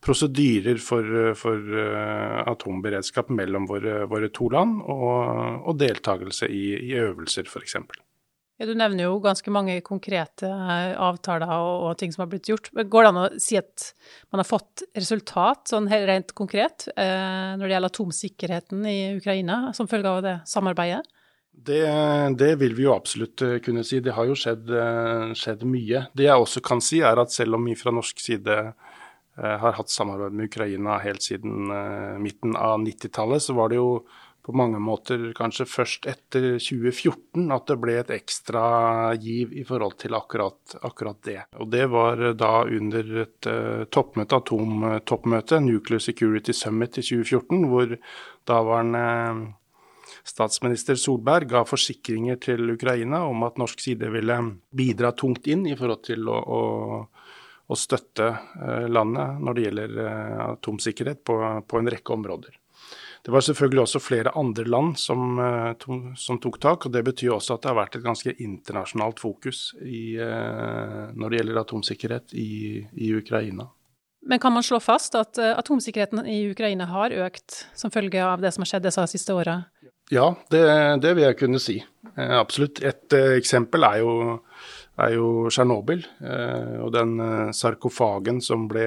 prosedyrer 0.05 0.83
for, 0.83 1.33
for 1.41 1.57
uh, 1.57 2.43
atomberedskap 2.53 3.33
mellom 3.33 3.69
våre, 3.71 4.03
våre, 4.11 4.29
to 4.37 4.51
land, 4.53 4.83
og, 4.85 5.65
og 5.65 5.81
deltakelse 5.81 6.51
i, 6.53 6.67
i 6.91 6.99
øvelser 7.01 7.49
f.eks. 7.49 7.79
Ja, 8.57 8.65
du 8.65 8.73
nevner 8.73 9.05
jo 9.05 9.19
ganske 9.21 9.53
mange 9.53 9.75
konkrete 9.85 10.49
eh, 10.49 10.95
avtaler 10.97 11.51
og, 11.59 11.91
og, 11.91 11.91
ting 12.01 12.13
som 12.15 12.23
har 12.25 12.31
blitt 12.33 12.49
gjort. 12.49 12.71
Går 12.73 13.05
det 13.05 13.11
an 13.11 13.21
å 13.21 13.27
si 13.43 13.59
at 13.61 13.91
man 14.33 14.41
har 14.41 14.49
fått 14.49 14.87
resultat, 14.97 15.67
sånn 15.69 15.91
rent 15.93 16.33
konkret, 16.37 16.87
eh, 16.97 17.53
når 17.53 17.67
det 17.67 17.75
gjelder 17.75 17.93
atomsikkerheten 17.93 18.89
i 18.89 18.97
Ukraina, 19.19 19.61
som 19.77 19.91
følge 19.91 20.09
av 20.15 20.25
det 20.25 20.35
samarbeidet? 20.49 21.05
Det, 21.57 21.83
det, 22.41 22.51
vil 22.61 22.73
vi 22.77 22.87
jo 22.87 22.97
absolutt 22.97 23.45
eh, 23.45 23.59
kunne 23.65 23.85
si. 23.85 24.01
Det 24.01 24.17
har 24.17 24.29
jo 24.29 24.37
skjedd, 24.41 24.73
skjedd, 25.37 25.69
mye. 25.69 26.07
Det 26.17 26.31
jeg 26.31 26.47
også 26.49 26.65
kan 26.65 26.81
si, 26.85 27.05
er 27.05 27.21
at 27.21 27.37
selv 27.37 27.61
om 27.61 27.69
vi 27.69 27.77
fra 27.77 27.93
norsk 27.93 28.25
side 28.25 28.61
har 29.37 29.75
hatt 29.77 29.93
samarbeid 29.93 30.33
med 30.33 30.49
Ukraina 30.49 30.95
helt 31.03 31.21
siden 31.21 31.69
midten 32.25 32.55
av 32.57 32.79
90-tallet, 32.81 33.45
så 33.45 33.53
var 33.53 33.69
det 33.69 33.77
jo 33.77 33.91
på 34.47 34.55
mange 34.55 34.79
måter 34.79 35.33
kanskje 35.35 35.65
først 35.67 36.07
etter 36.07 36.45
2014 36.63 37.51
at 37.51 37.67
det 37.67 37.77
ble 37.83 37.97
et 37.99 38.11
ekstra 38.15 38.63
giv 39.19 39.51
i 39.59 39.65
forhold 39.67 39.97
til 39.99 40.15
akkurat, 40.15 40.77
akkurat 40.87 41.19
det. 41.27 41.41
Og 41.59 41.67
Det 41.73 41.83
var 41.91 42.21
da 42.39 42.51
under 42.63 43.09
et 43.25 43.49
uh, 43.51 43.83
toppmøte, 43.91 44.39
atomtoppmøte, 44.39 45.59
Nuclear 45.65 46.03
Security 46.05 46.55
Summit 46.55 47.01
i 47.01 47.03
2014, 47.03 47.65
hvor 47.73 47.97
daværende 48.47 49.03
statsminister 50.27 50.95
Solberg 50.95 51.51
ga 51.51 51.65
forsikringer 51.67 52.39
til 52.47 52.71
Ukraina 52.71 53.25
om 53.27 53.43
at 53.49 53.59
norsk 53.59 53.83
side 53.83 54.13
ville 54.15 54.37
bidra 54.71 55.11
tungt 55.19 55.51
inn 55.51 55.67
i 55.67 55.75
forhold 55.75 56.05
til 56.07 56.31
å, 56.31 56.39
å, 56.39 56.63
å 57.67 57.79
støtte 57.79 58.31
landet 58.95 59.43
når 59.43 59.59
det 59.59 59.67
gjelder 59.67 59.99
atomsikkerhet 60.53 61.25
på, 61.27 61.41
på 61.67 61.83
en 61.83 61.93
rekke 61.97 62.15
områder. 62.15 62.55
Det 63.27 63.33
var 63.33 63.43
selvfølgelig 63.43 63.81
også 63.83 63.99
flere 63.99 64.31
andre 64.39 64.65
land 64.71 64.93
som, 65.03 65.39
eh, 65.43 65.87
som, 66.15 66.39
tok 66.39 66.61
tak. 66.63 66.87
og 66.87 66.93
Det 66.93 67.03
betyr 67.05 67.33
også 67.35 67.57
at 67.57 67.63
det 67.65 67.71
har 67.73 67.79
vært 67.81 67.97
et 67.99 68.05
ganske 68.05 68.35
internasjonalt 68.39 69.19
fokus 69.19 69.73
i, 69.83 70.15
eh, 70.15 71.01
når 71.11 71.31
det 71.31 71.41
gjelder 71.41 71.59
atomsikkerhet 71.59 72.37
i, 72.39 72.87
i, 72.95 73.09
Ukraina. 73.19 73.67
Men 74.23 74.39
kan 74.39 74.55
man 74.55 74.63
slå 74.63 74.79
fast 74.79 75.19
at 75.19 75.39
eh, 75.43 75.59
atomsikkerheten 75.59 76.23
i 76.23 76.53
Ukraina 76.53 76.87
har 76.87 77.11
økt 77.27 77.67
som 77.75 77.91
følge 77.91 78.23
av 78.23 78.47
det 78.47 78.55
som 78.55 78.63
har 78.63 78.71
skjedd 78.71 78.87
disse 78.87 79.09
siste 79.11 79.35
åra? 79.35 79.57
Ja, 80.15 80.29
det, 80.55 80.63
det, 81.03 81.17
vil 81.19 81.27
jeg 81.27 81.39
kunne 81.41 81.59
si. 81.59 81.81
Absolutt. 82.15 82.79
Et 82.79 83.19
eksempel 83.41 83.83
er 83.89 84.05
jo, 84.05 84.13
er 85.03 85.17
jo 85.17 85.49
Tsjernobyl 85.51 86.07
og 86.79 86.93
den 86.95 87.19
sarkofagen 87.51 88.39
som 88.39 88.69
ble 88.71 88.87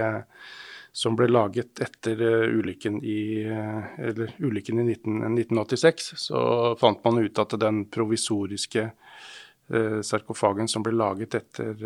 som 0.91 1.17
ble 1.17 1.29
laget 1.29 1.81
etter 1.83 2.21
uh, 2.21 2.59
ulykken 2.59 3.01
i, 3.03 3.19
uh, 3.45 4.23
ulykken 4.39 4.81
i 4.81 4.87
19, 4.95 5.19
1986, 5.33 6.13
så 6.27 6.41
fant 6.79 7.03
man 7.05 7.21
ut 7.23 7.43
at 7.43 7.59
den 7.61 7.85
provisoriske 7.91 8.89
Eh, 9.69 9.99
sarkofagen 10.01 10.65
som 10.67 10.81
ble 10.81 10.95
laget 10.97 11.35
etter 11.37 11.77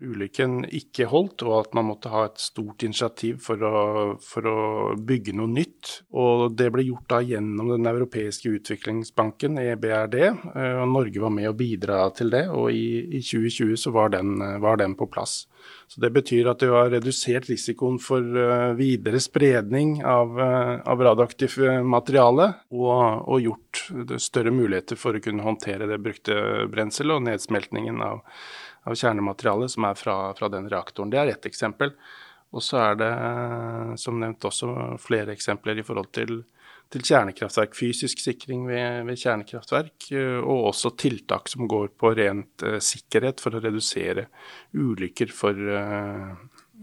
ulykken, 0.00 0.62
ikke 0.72 1.04
holdt, 1.10 1.42
og 1.44 1.58
at 1.58 1.74
man 1.76 1.84
måtte 1.90 2.08
ha 2.08 2.22
et 2.24 2.40
stort 2.40 2.80
initiativ 2.86 3.42
for 3.44 3.60
å, 3.60 3.80
for 4.24 4.48
å, 4.48 4.62
bygge 4.96 5.34
noe 5.36 5.52
nytt. 5.52 5.98
Og 6.16 6.56
det 6.56 6.70
ble 6.72 6.86
gjort 6.86 7.10
da 7.12 7.20
gjennom 7.20 7.74
Den 7.74 7.90
europeiske 7.90 8.54
utviklingsbanken, 8.56 9.60
EBRD, 9.60 10.16
og 10.54 10.88
Norge 10.94 11.20
var 11.26 11.34
med 11.36 11.50
å 11.50 11.56
bidra 11.58 12.06
til 12.16 12.32
det. 12.32 12.46
Og 12.56 12.70
i, 12.72 13.04
i 13.18 13.20
2020 13.20 13.76
så 13.84 13.92
var 13.92 14.16
den, 14.16 14.40
var 14.64 14.80
den, 14.80 14.96
på 14.96 15.10
plass. 15.12 15.42
Så 15.86 16.00
Det 16.02 16.10
betyr 16.10 16.48
at 16.50 16.60
du 16.60 16.72
har 16.74 16.90
redusert 16.90 17.48
risikoen 17.50 17.98
for 18.02 18.20
uh, 18.20 18.74
videre 18.78 19.20
spredning 19.22 20.00
av, 20.04 20.34
av 20.82 21.04
radioaktivt 21.08 21.58
materiale, 21.86 22.48
og, 22.74 23.28
og 23.30 23.44
gjort 23.44 23.82
større 24.22 24.54
muligheter 24.54 24.98
for 24.98 25.16
å 25.16 25.22
kunne 25.22 25.46
håndtere 25.46 25.88
det 25.90 26.00
brukte 26.02 26.66
brenselet 26.72 27.20
og 27.20 27.26
nedsmeltningen 27.28 28.02
av, 28.02 28.22
av 28.86 28.98
kjernematerialet 28.98 29.72
som 29.72 29.86
er 29.88 29.98
fra, 29.98 30.16
fra, 30.38 30.50
den 30.52 30.68
reaktoren. 30.72 31.12
Det 31.12 31.22
er 31.22 31.34
ett 31.34 31.46
eksempel. 31.48 31.94
Og 32.54 32.62
så 32.62 32.78
er 32.80 32.98
det 33.00 33.12
som 34.00 34.18
nevnt 34.20 34.44
også 34.46 34.96
flere 35.02 35.34
eksempler 35.34 35.80
i 35.80 35.84
forhold 35.86 36.12
til, 36.14 36.38
til 36.92 37.02
kjernekraftverk. 37.06 37.74
Fysisk 37.76 38.20
sikring 38.22 38.66
ved, 38.68 39.06
ved, 39.08 39.18
kjernekraftverk, 39.18 40.08
og 40.42 40.68
også 40.72 40.92
tiltak 40.98 41.50
som 41.50 41.66
går 41.70 41.90
på 41.98 42.12
rent 42.18 42.66
uh, 42.66 42.78
sikkerhet 42.82 43.42
for 43.42 43.56
å 43.56 43.62
redusere 43.62 44.28
ulykker 44.76 45.32
for 45.34 45.56
uh, 45.56 46.36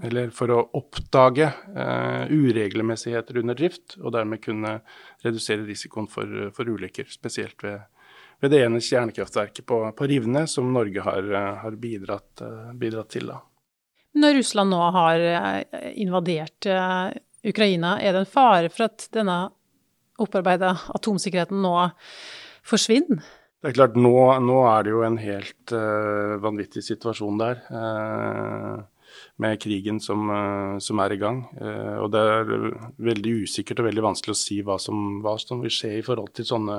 eller 0.03 0.33
for 0.33 0.51
å 0.51 0.59
oppdage 0.79 1.47
uh, 1.77 2.25
uregelmessigheter 2.27 3.39
under 3.43 3.57
drift, 3.57 3.97
og 4.01 4.15
dermed 4.15 4.41
kunne 4.43 4.79
redusere 5.23 5.67
risikoen 5.67 6.09
for, 6.11 6.49
for 6.55 6.69
ulykker, 6.73 7.07
spesielt 7.13 7.63
ved, 7.63 7.85
ved, 8.41 8.51
det 8.51 8.63
ene 8.65 8.81
kjernekraftverket 8.83 9.67
på, 9.69 9.79
på 9.95 10.09
Rivne, 10.09 10.47
som 10.49 10.71
Norge 10.73 11.05
har, 11.05 11.29
har 11.61 11.77
bidratt, 11.79 12.41
bidratt, 12.73 13.13
til. 13.13 13.29
Da. 13.29 13.39
Når 14.17 14.39
Russland 14.41 14.73
nå 14.73 14.81
har 14.97 15.27
eh, 15.29 15.91
invadert 16.01 16.67
Ukraina, 17.45 17.95
er 18.01 18.15
det 18.15 18.23
en 18.23 18.33
fare 18.33 18.73
for 18.73 18.89
at 18.89 19.07
denne 19.13 19.37
opparbeida 20.21 20.75
atomsikkerheten 20.93 21.63
nå 21.63 21.73
forsvinner? 22.67 23.23
Det 23.63 23.71
er 23.71 23.77
klart, 23.77 23.95
nå, 23.95 24.15
nå 24.43 24.57
er 24.67 24.83
det 24.83 24.91
jo 24.91 25.03
en 25.07 25.17
helt 25.21 25.73
vanvittig 26.43 26.83
situasjon 26.83 27.37
der 27.39 27.61
med 29.41 29.59
krigen 29.61 29.99
som, 30.01 30.29
eh, 30.29 30.77
som, 30.79 30.99
er 30.99 31.13
i 31.13 31.19
gang. 31.21 31.43
Og 32.01 32.11
det 32.13 32.21
er 32.21 32.53
veldig 33.09 33.35
usikkert 33.43 33.81
og 33.81 33.89
veldig 33.89 34.05
vanskelig 34.05 34.35
å 34.35 34.39
si 34.39 34.61
hva 34.65 34.79
som, 34.81 35.19
hva 35.23 35.35
som 35.41 35.63
vil 35.63 35.73
skje 35.73 35.97
i 35.99 36.05
forhold 36.05 36.33
til 36.37 36.47
sånne, 36.47 36.77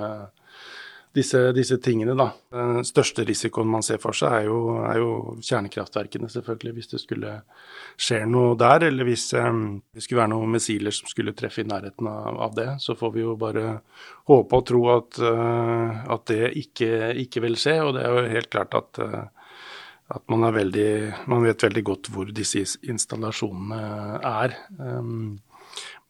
disse, 1.15 1.41
disse, 1.55 1.77
tingene, 1.83 2.17
da. 2.19 2.27
Den 2.51 2.87
største 2.87 3.25
risikoen 3.27 3.69
man 3.71 3.85
ser 3.87 4.01
for 4.03 4.17
seg, 4.17 4.33
er 4.41 4.49
jo, 4.49 4.59
er 4.83 4.99
jo 4.99 5.11
kjernekraftverkene, 5.39 6.31
selvfølgelig. 6.33 6.73
Hvis 6.79 6.91
det 6.91 7.01
skulle 7.03 7.35
skje 7.95 8.25
noe 8.31 8.57
der, 8.59 8.89
eller 8.89 9.07
hvis 9.07 9.29
um, 9.39 9.79
det 9.95 10.03
skulle 10.03 10.25
være 10.25 10.33
noen 10.35 10.57
missiler 10.57 10.95
som 10.95 11.11
skulle 11.11 11.37
treffe 11.39 11.63
i 11.63 11.69
nærheten 11.71 12.11
av, 12.11 12.41
av, 12.49 12.57
det, 12.59 12.67
så 12.83 12.97
får 12.99 13.15
vi 13.15 13.23
jo 13.23 13.37
bare 13.39 13.79
håpe 14.31 14.59
og 14.59 14.67
tro 14.73 14.83
at, 14.97 15.23
uh, 15.23 16.03
at 16.17 16.27
det 16.33 16.51
ikke, 16.65 16.91
ikke, 17.23 17.45
vil 17.47 17.59
skje. 17.63 17.79
Og 17.85 17.95
det 17.95 18.03
er 18.03 18.11
jo 18.11 18.35
helt 18.35 18.51
klart 18.51 18.75
at, 18.81 19.03
uh, 19.05 19.55
at 20.19 20.27
man, 20.35 20.49
veldig, 20.55 20.91
man, 21.31 21.47
vet 21.47 21.69
veldig 21.69 21.87
godt 21.87 22.11
hvor 22.15 22.35
disse 22.35 22.67
installasjonene 22.83 23.81
er. 24.19 24.59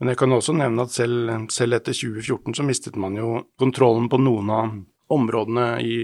Men 0.00 0.10
jeg 0.10 0.18
kan 0.18 0.34
også 0.34 0.56
nevne 0.56 0.88
at 0.88 0.96
selv, 0.96 1.30
selv 1.54 1.76
etter 1.76 1.94
2014 1.94 2.56
så 2.58 2.66
mistet 2.66 2.98
man 3.00 3.14
jo 3.16 3.36
kontrollen 3.60 4.08
på 4.10 4.18
noen 4.20 4.50
av 4.52 4.74
områdene 5.12 5.80
i, 5.82 5.96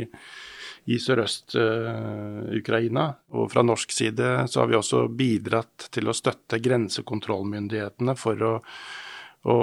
i 0.91 0.99
Sørøst-Ukraina. 1.01 3.05
Uh, 3.11 3.41
og 3.41 3.53
fra 3.53 3.63
norsk 3.67 3.93
side 3.95 4.49
så 4.51 4.63
har 4.63 4.69
vi 4.71 4.79
også 4.79 5.07
bidratt 5.09 5.89
til 5.95 6.09
å 6.09 6.17
støtte 6.17 6.61
grensekontrollmyndighetene 6.63 8.17
for 8.19 8.43
å, 8.45 8.55
å 9.51 9.57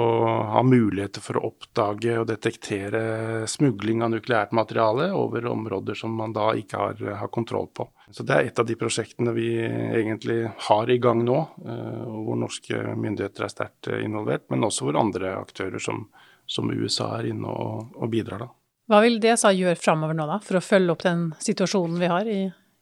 ha 0.54 0.62
muligheter 0.66 1.24
for 1.24 1.38
å 1.38 1.46
oppdage 1.50 2.18
og 2.20 2.28
detektere 2.30 3.02
smugling 3.50 4.02
av 4.02 4.14
nukleært 4.14 4.52
materiale 4.56 5.10
over 5.14 5.46
områder 5.52 5.94
som 5.98 6.16
man 6.18 6.34
da 6.36 6.46
ikke 6.58 6.82
har, 6.82 6.94
har 7.22 7.34
kontroll 7.34 7.68
på. 7.74 7.84
Så 8.10 8.24
Det 8.24 8.34
er 8.34 8.48
et 8.48 8.58
av 8.58 8.66
de 8.66 8.78
prosjektene 8.80 9.36
vi 9.36 9.50
egentlig 9.60 10.40
har 10.70 10.90
i 10.90 11.00
gang 11.02 11.20
nå, 11.26 11.38
uh, 11.68 12.06
hvor 12.24 12.36
norske 12.40 12.96
myndigheter 12.96 13.46
er 13.46 13.54
sterkt 13.54 13.92
involvert, 14.00 14.48
men 14.50 14.66
også 14.66 14.88
hvor 14.88 14.98
andre 14.98 15.36
aktører 15.38 15.82
som, 15.82 16.06
som 16.48 16.72
USA 16.72 17.18
er 17.18 17.34
inne 17.34 17.52
og, 17.52 17.98
og 17.98 18.08
bidrar. 18.10 18.46
da. 18.46 18.57
Hva 18.88 19.02
vil 19.04 19.18
DSA 19.20 19.52
gjøre 19.52 19.76
framover 19.76 20.16
nå, 20.16 20.24
da, 20.30 20.38
for 20.40 20.58
å 20.58 20.64
følge 20.64 20.94
opp 20.94 21.02
den 21.04 21.28
situasjonen 21.44 21.98
vi 22.00 22.08
har 22.08 22.28
i 22.28 22.38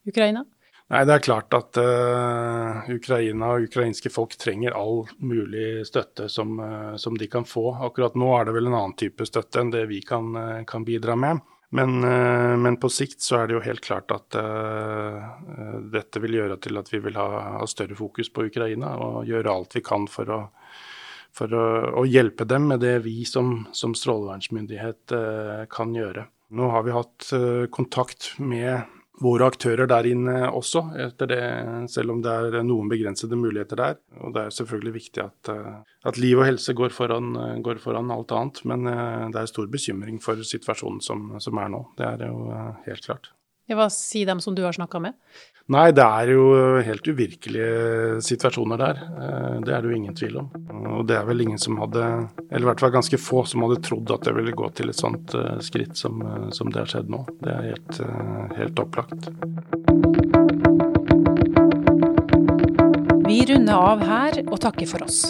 Ukraina? 0.06 0.44
Nei, 0.86 1.02
Det 1.02 1.16
er 1.16 1.24
klart 1.24 1.54
at 1.56 1.78
uh, 1.82 2.86
Ukraina 2.94 3.56
og 3.56 3.66
ukrainske 3.66 4.12
folk 4.14 4.36
trenger 4.38 4.76
all 4.78 5.02
mulig 5.18 5.82
støtte 5.88 6.28
som, 6.30 6.60
uh, 6.62 6.94
som, 6.94 7.18
de 7.18 7.26
kan 7.26 7.42
få. 7.42 7.72
Akkurat 7.88 8.14
nå 8.14 8.30
er 8.36 8.46
det 8.46 8.54
vel 8.54 8.70
en 8.70 8.78
annen 8.78 8.94
type 8.94 9.26
støtte 9.26 9.64
enn 9.64 9.74
det 9.74 9.82
vi 9.90 9.98
kan, 10.06 10.30
uh, 10.38 10.62
kan 10.68 10.86
bidra 10.86 11.18
med. 11.18 11.42
Men, 11.74 11.98
men, 11.98 12.76
på 12.78 12.86
sikt 12.94 13.24
så 13.26 13.40
er 13.40 13.48
det 13.48 13.56
jo 13.56 13.60
helt 13.64 13.82
klart 13.82 14.12
at 14.14 14.36
dette 15.90 16.20
vil 16.22 16.36
gjøre 16.38 16.60
til 16.62 16.78
at 16.78 16.92
vi 16.92 17.00
vil 17.02 17.18
ha, 17.18 17.24
ha 17.58 17.66
større 17.66 17.98
fokus 17.98 18.30
på 18.30 18.44
Ukraina 18.46 18.92
og 19.02 19.26
gjøre 19.26 19.50
alt 19.50 19.74
vi 19.74 19.82
kan 19.84 20.06
for 20.08 20.30
å 20.30 20.38
for 21.36 21.52
å, 21.52 21.66
å, 22.00 22.06
hjelpe 22.08 22.46
dem 22.48 22.70
med 22.72 22.82
det 22.84 22.98
vi 23.04 23.20
som, 23.28 23.66
som 23.76 23.94
strålevernsmyndighet 23.96 25.14
eh, 25.16 25.64
kan 25.72 25.94
gjøre. 25.94 26.26
Nå 26.56 26.70
har 26.72 26.86
vi 26.86 26.94
hatt 26.94 27.30
eh, 27.36 27.66
kontakt 27.72 28.32
med 28.38 28.86
våre 29.22 29.46
aktører 29.48 29.88
der 29.88 30.06
inne 30.10 30.34
også, 30.50 30.82
det, 31.16 31.38
selv 31.92 32.12
om 32.12 32.20
det 32.24 32.32
er 32.32 32.58
noen 32.66 32.90
begrensede 32.90 33.38
muligheter 33.38 33.80
der. 33.80 33.96
Og 34.20 34.34
Det 34.34 34.42
er 34.42 34.56
selvfølgelig 34.58 34.94
viktig 34.98 35.24
at, 35.24 35.52
eh, 35.52 35.78
at 36.08 36.20
liv 36.20 36.38
og 36.40 36.48
helse 36.48 36.76
går 36.76 36.92
foran, 36.92 37.32
går 37.64 37.80
foran, 37.82 38.12
alt 38.12 38.32
annet. 38.36 38.62
Men 38.68 38.86
eh, 38.90 39.28
det 39.32 39.42
er 39.42 39.52
stor 39.52 39.70
bekymring 39.72 40.20
for 40.22 40.40
situasjonen 40.40 41.00
som, 41.04 41.32
som 41.40 41.62
er 41.62 41.72
nå. 41.72 41.82
Det 41.98 42.06
er 42.06 42.28
jo 42.28 42.50
eh, 42.52 42.72
helt 42.90 43.08
klart. 43.08 43.32
Hva 43.66 43.88
sier 43.90 44.28
dem 44.28 44.38
som 44.42 44.54
du 44.54 44.62
har 44.62 44.76
snakka 44.76 45.00
med? 45.02 45.16
Nei, 45.66 45.88
det 45.90 46.02
er 46.04 46.28
jo 46.30 46.42
helt 46.86 47.08
uvirkelige 47.10 48.20
situasjoner 48.22 48.78
der. 48.78 48.98
Eh, 49.02 49.54
det 49.66 49.72
er 49.74 49.82
det 49.82 49.90
jo 49.90 49.96
ingen 49.96 50.14
tvil 50.14 50.36
om. 50.38 50.50
Og 50.94 51.06
det 51.08 51.16
er 51.18 51.24
vel 51.26 51.42
ingen 51.42 51.58
som 51.58 51.80
hadde, 51.82 52.02
eller 52.46 52.62
i 52.62 52.68
hvert 52.68 52.82
fall 52.84 52.92
ganske 52.94 53.18
få, 53.18 53.42
som 53.50 53.64
hadde 53.64 53.80
trodd 53.82 54.12
at 54.14 54.28
det 54.28 54.34
ville 54.36 54.54
gå 54.54 54.68
til 54.78 54.92
et 54.92 54.98
sånt 54.98 55.34
eh, 55.34 55.56
skritt 55.66 55.98
som, 55.98 56.20
eh, 56.22 56.44
som 56.54 56.70
det 56.70 56.84
har 56.84 56.92
skjedd 56.92 57.10
nå. 57.10 57.24
Det 57.42 57.50
er 57.50 57.66
helt, 57.72 57.98
helt 58.60 58.82
opplagt. 58.84 59.26
Vi 63.26 63.40
runder 63.50 63.74
av 63.74 64.04
her 64.06 64.38
og 64.44 64.60
takker 64.62 64.86
for 64.86 65.02
oss. 65.08 65.24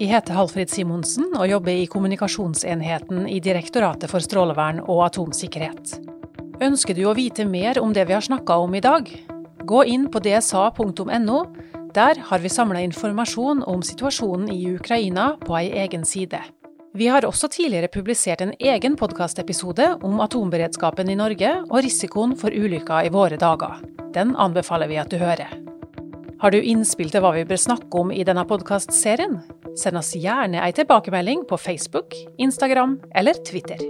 Jeg 0.00 0.08
heter 0.08 0.38
Halfrid 0.38 0.72
Simonsen 0.72 1.36
og 1.36 1.50
jobber 1.50 1.82
i 1.82 1.84
kommunikasjonsenheten 1.92 3.28
i 3.28 3.42
Direktoratet 3.44 4.08
for 4.08 4.24
strålevern 4.24 4.80
og 4.86 5.04
atomsikkerhet. 5.10 5.98
Ønsker 6.64 6.96
du 6.96 7.04
å 7.10 7.14
vite 7.18 7.44
mer 7.44 7.82
om 7.82 7.92
det 7.92 8.08
vi 8.08 8.16
har 8.16 8.24
snakka 8.24 8.56
om 8.64 8.80
i 8.80 8.82
dag? 8.82 9.12
Gå 9.66 9.84
inn 9.84 10.08
på 10.10 10.20
dsa.no. 10.22 11.38
Der 11.94 12.18
har 12.28 12.38
vi 12.38 12.48
samla 12.48 12.80
informasjon 12.80 13.62
om 13.68 13.82
situasjonen 13.82 14.48
i 14.50 14.74
Ukraina 14.74 15.36
på 15.40 15.56
ei 15.60 15.68
egen 15.84 16.04
side. 16.08 16.40
Vi 16.94 17.06
har 17.08 17.24
også 17.24 17.48
tidligere 17.48 17.88
publisert 17.88 18.42
en 18.44 18.52
egen 18.58 18.96
podkastepisode 19.00 19.86
om 20.04 20.20
atomberedskapen 20.20 21.08
i 21.08 21.16
Norge 21.16 21.54
og 21.70 21.78
risikoen 21.84 22.34
for 22.36 22.52
ulykker 22.52 23.08
i 23.08 23.12
våre 23.12 23.38
dager. 23.40 23.80
Den 24.12 24.34
anbefaler 24.36 24.90
vi 24.90 25.00
at 25.00 25.12
du 25.12 25.16
hører. 25.20 25.52
Har 26.42 26.50
du 26.50 26.58
innspill 26.58 27.12
til 27.12 27.22
hva 27.22 27.32
vi 27.36 27.46
bør 27.48 27.60
snakke 27.60 28.00
om 28.02 28.12
i 28.12 28.24
denne 28.26 28.44
podkastserien? 28.48 29.38
Send 29.78 30.00
oss 30.00 30.12
gjerne 30.18 30.60
ei 30.60 30.72
tilbakemelding 30.76 31.46
på 31.48 31.60
Facebook, 31.60 32.16
Instagram 32.36 32.98
eller 33.14 33.38
Twitter. 33.46 33.80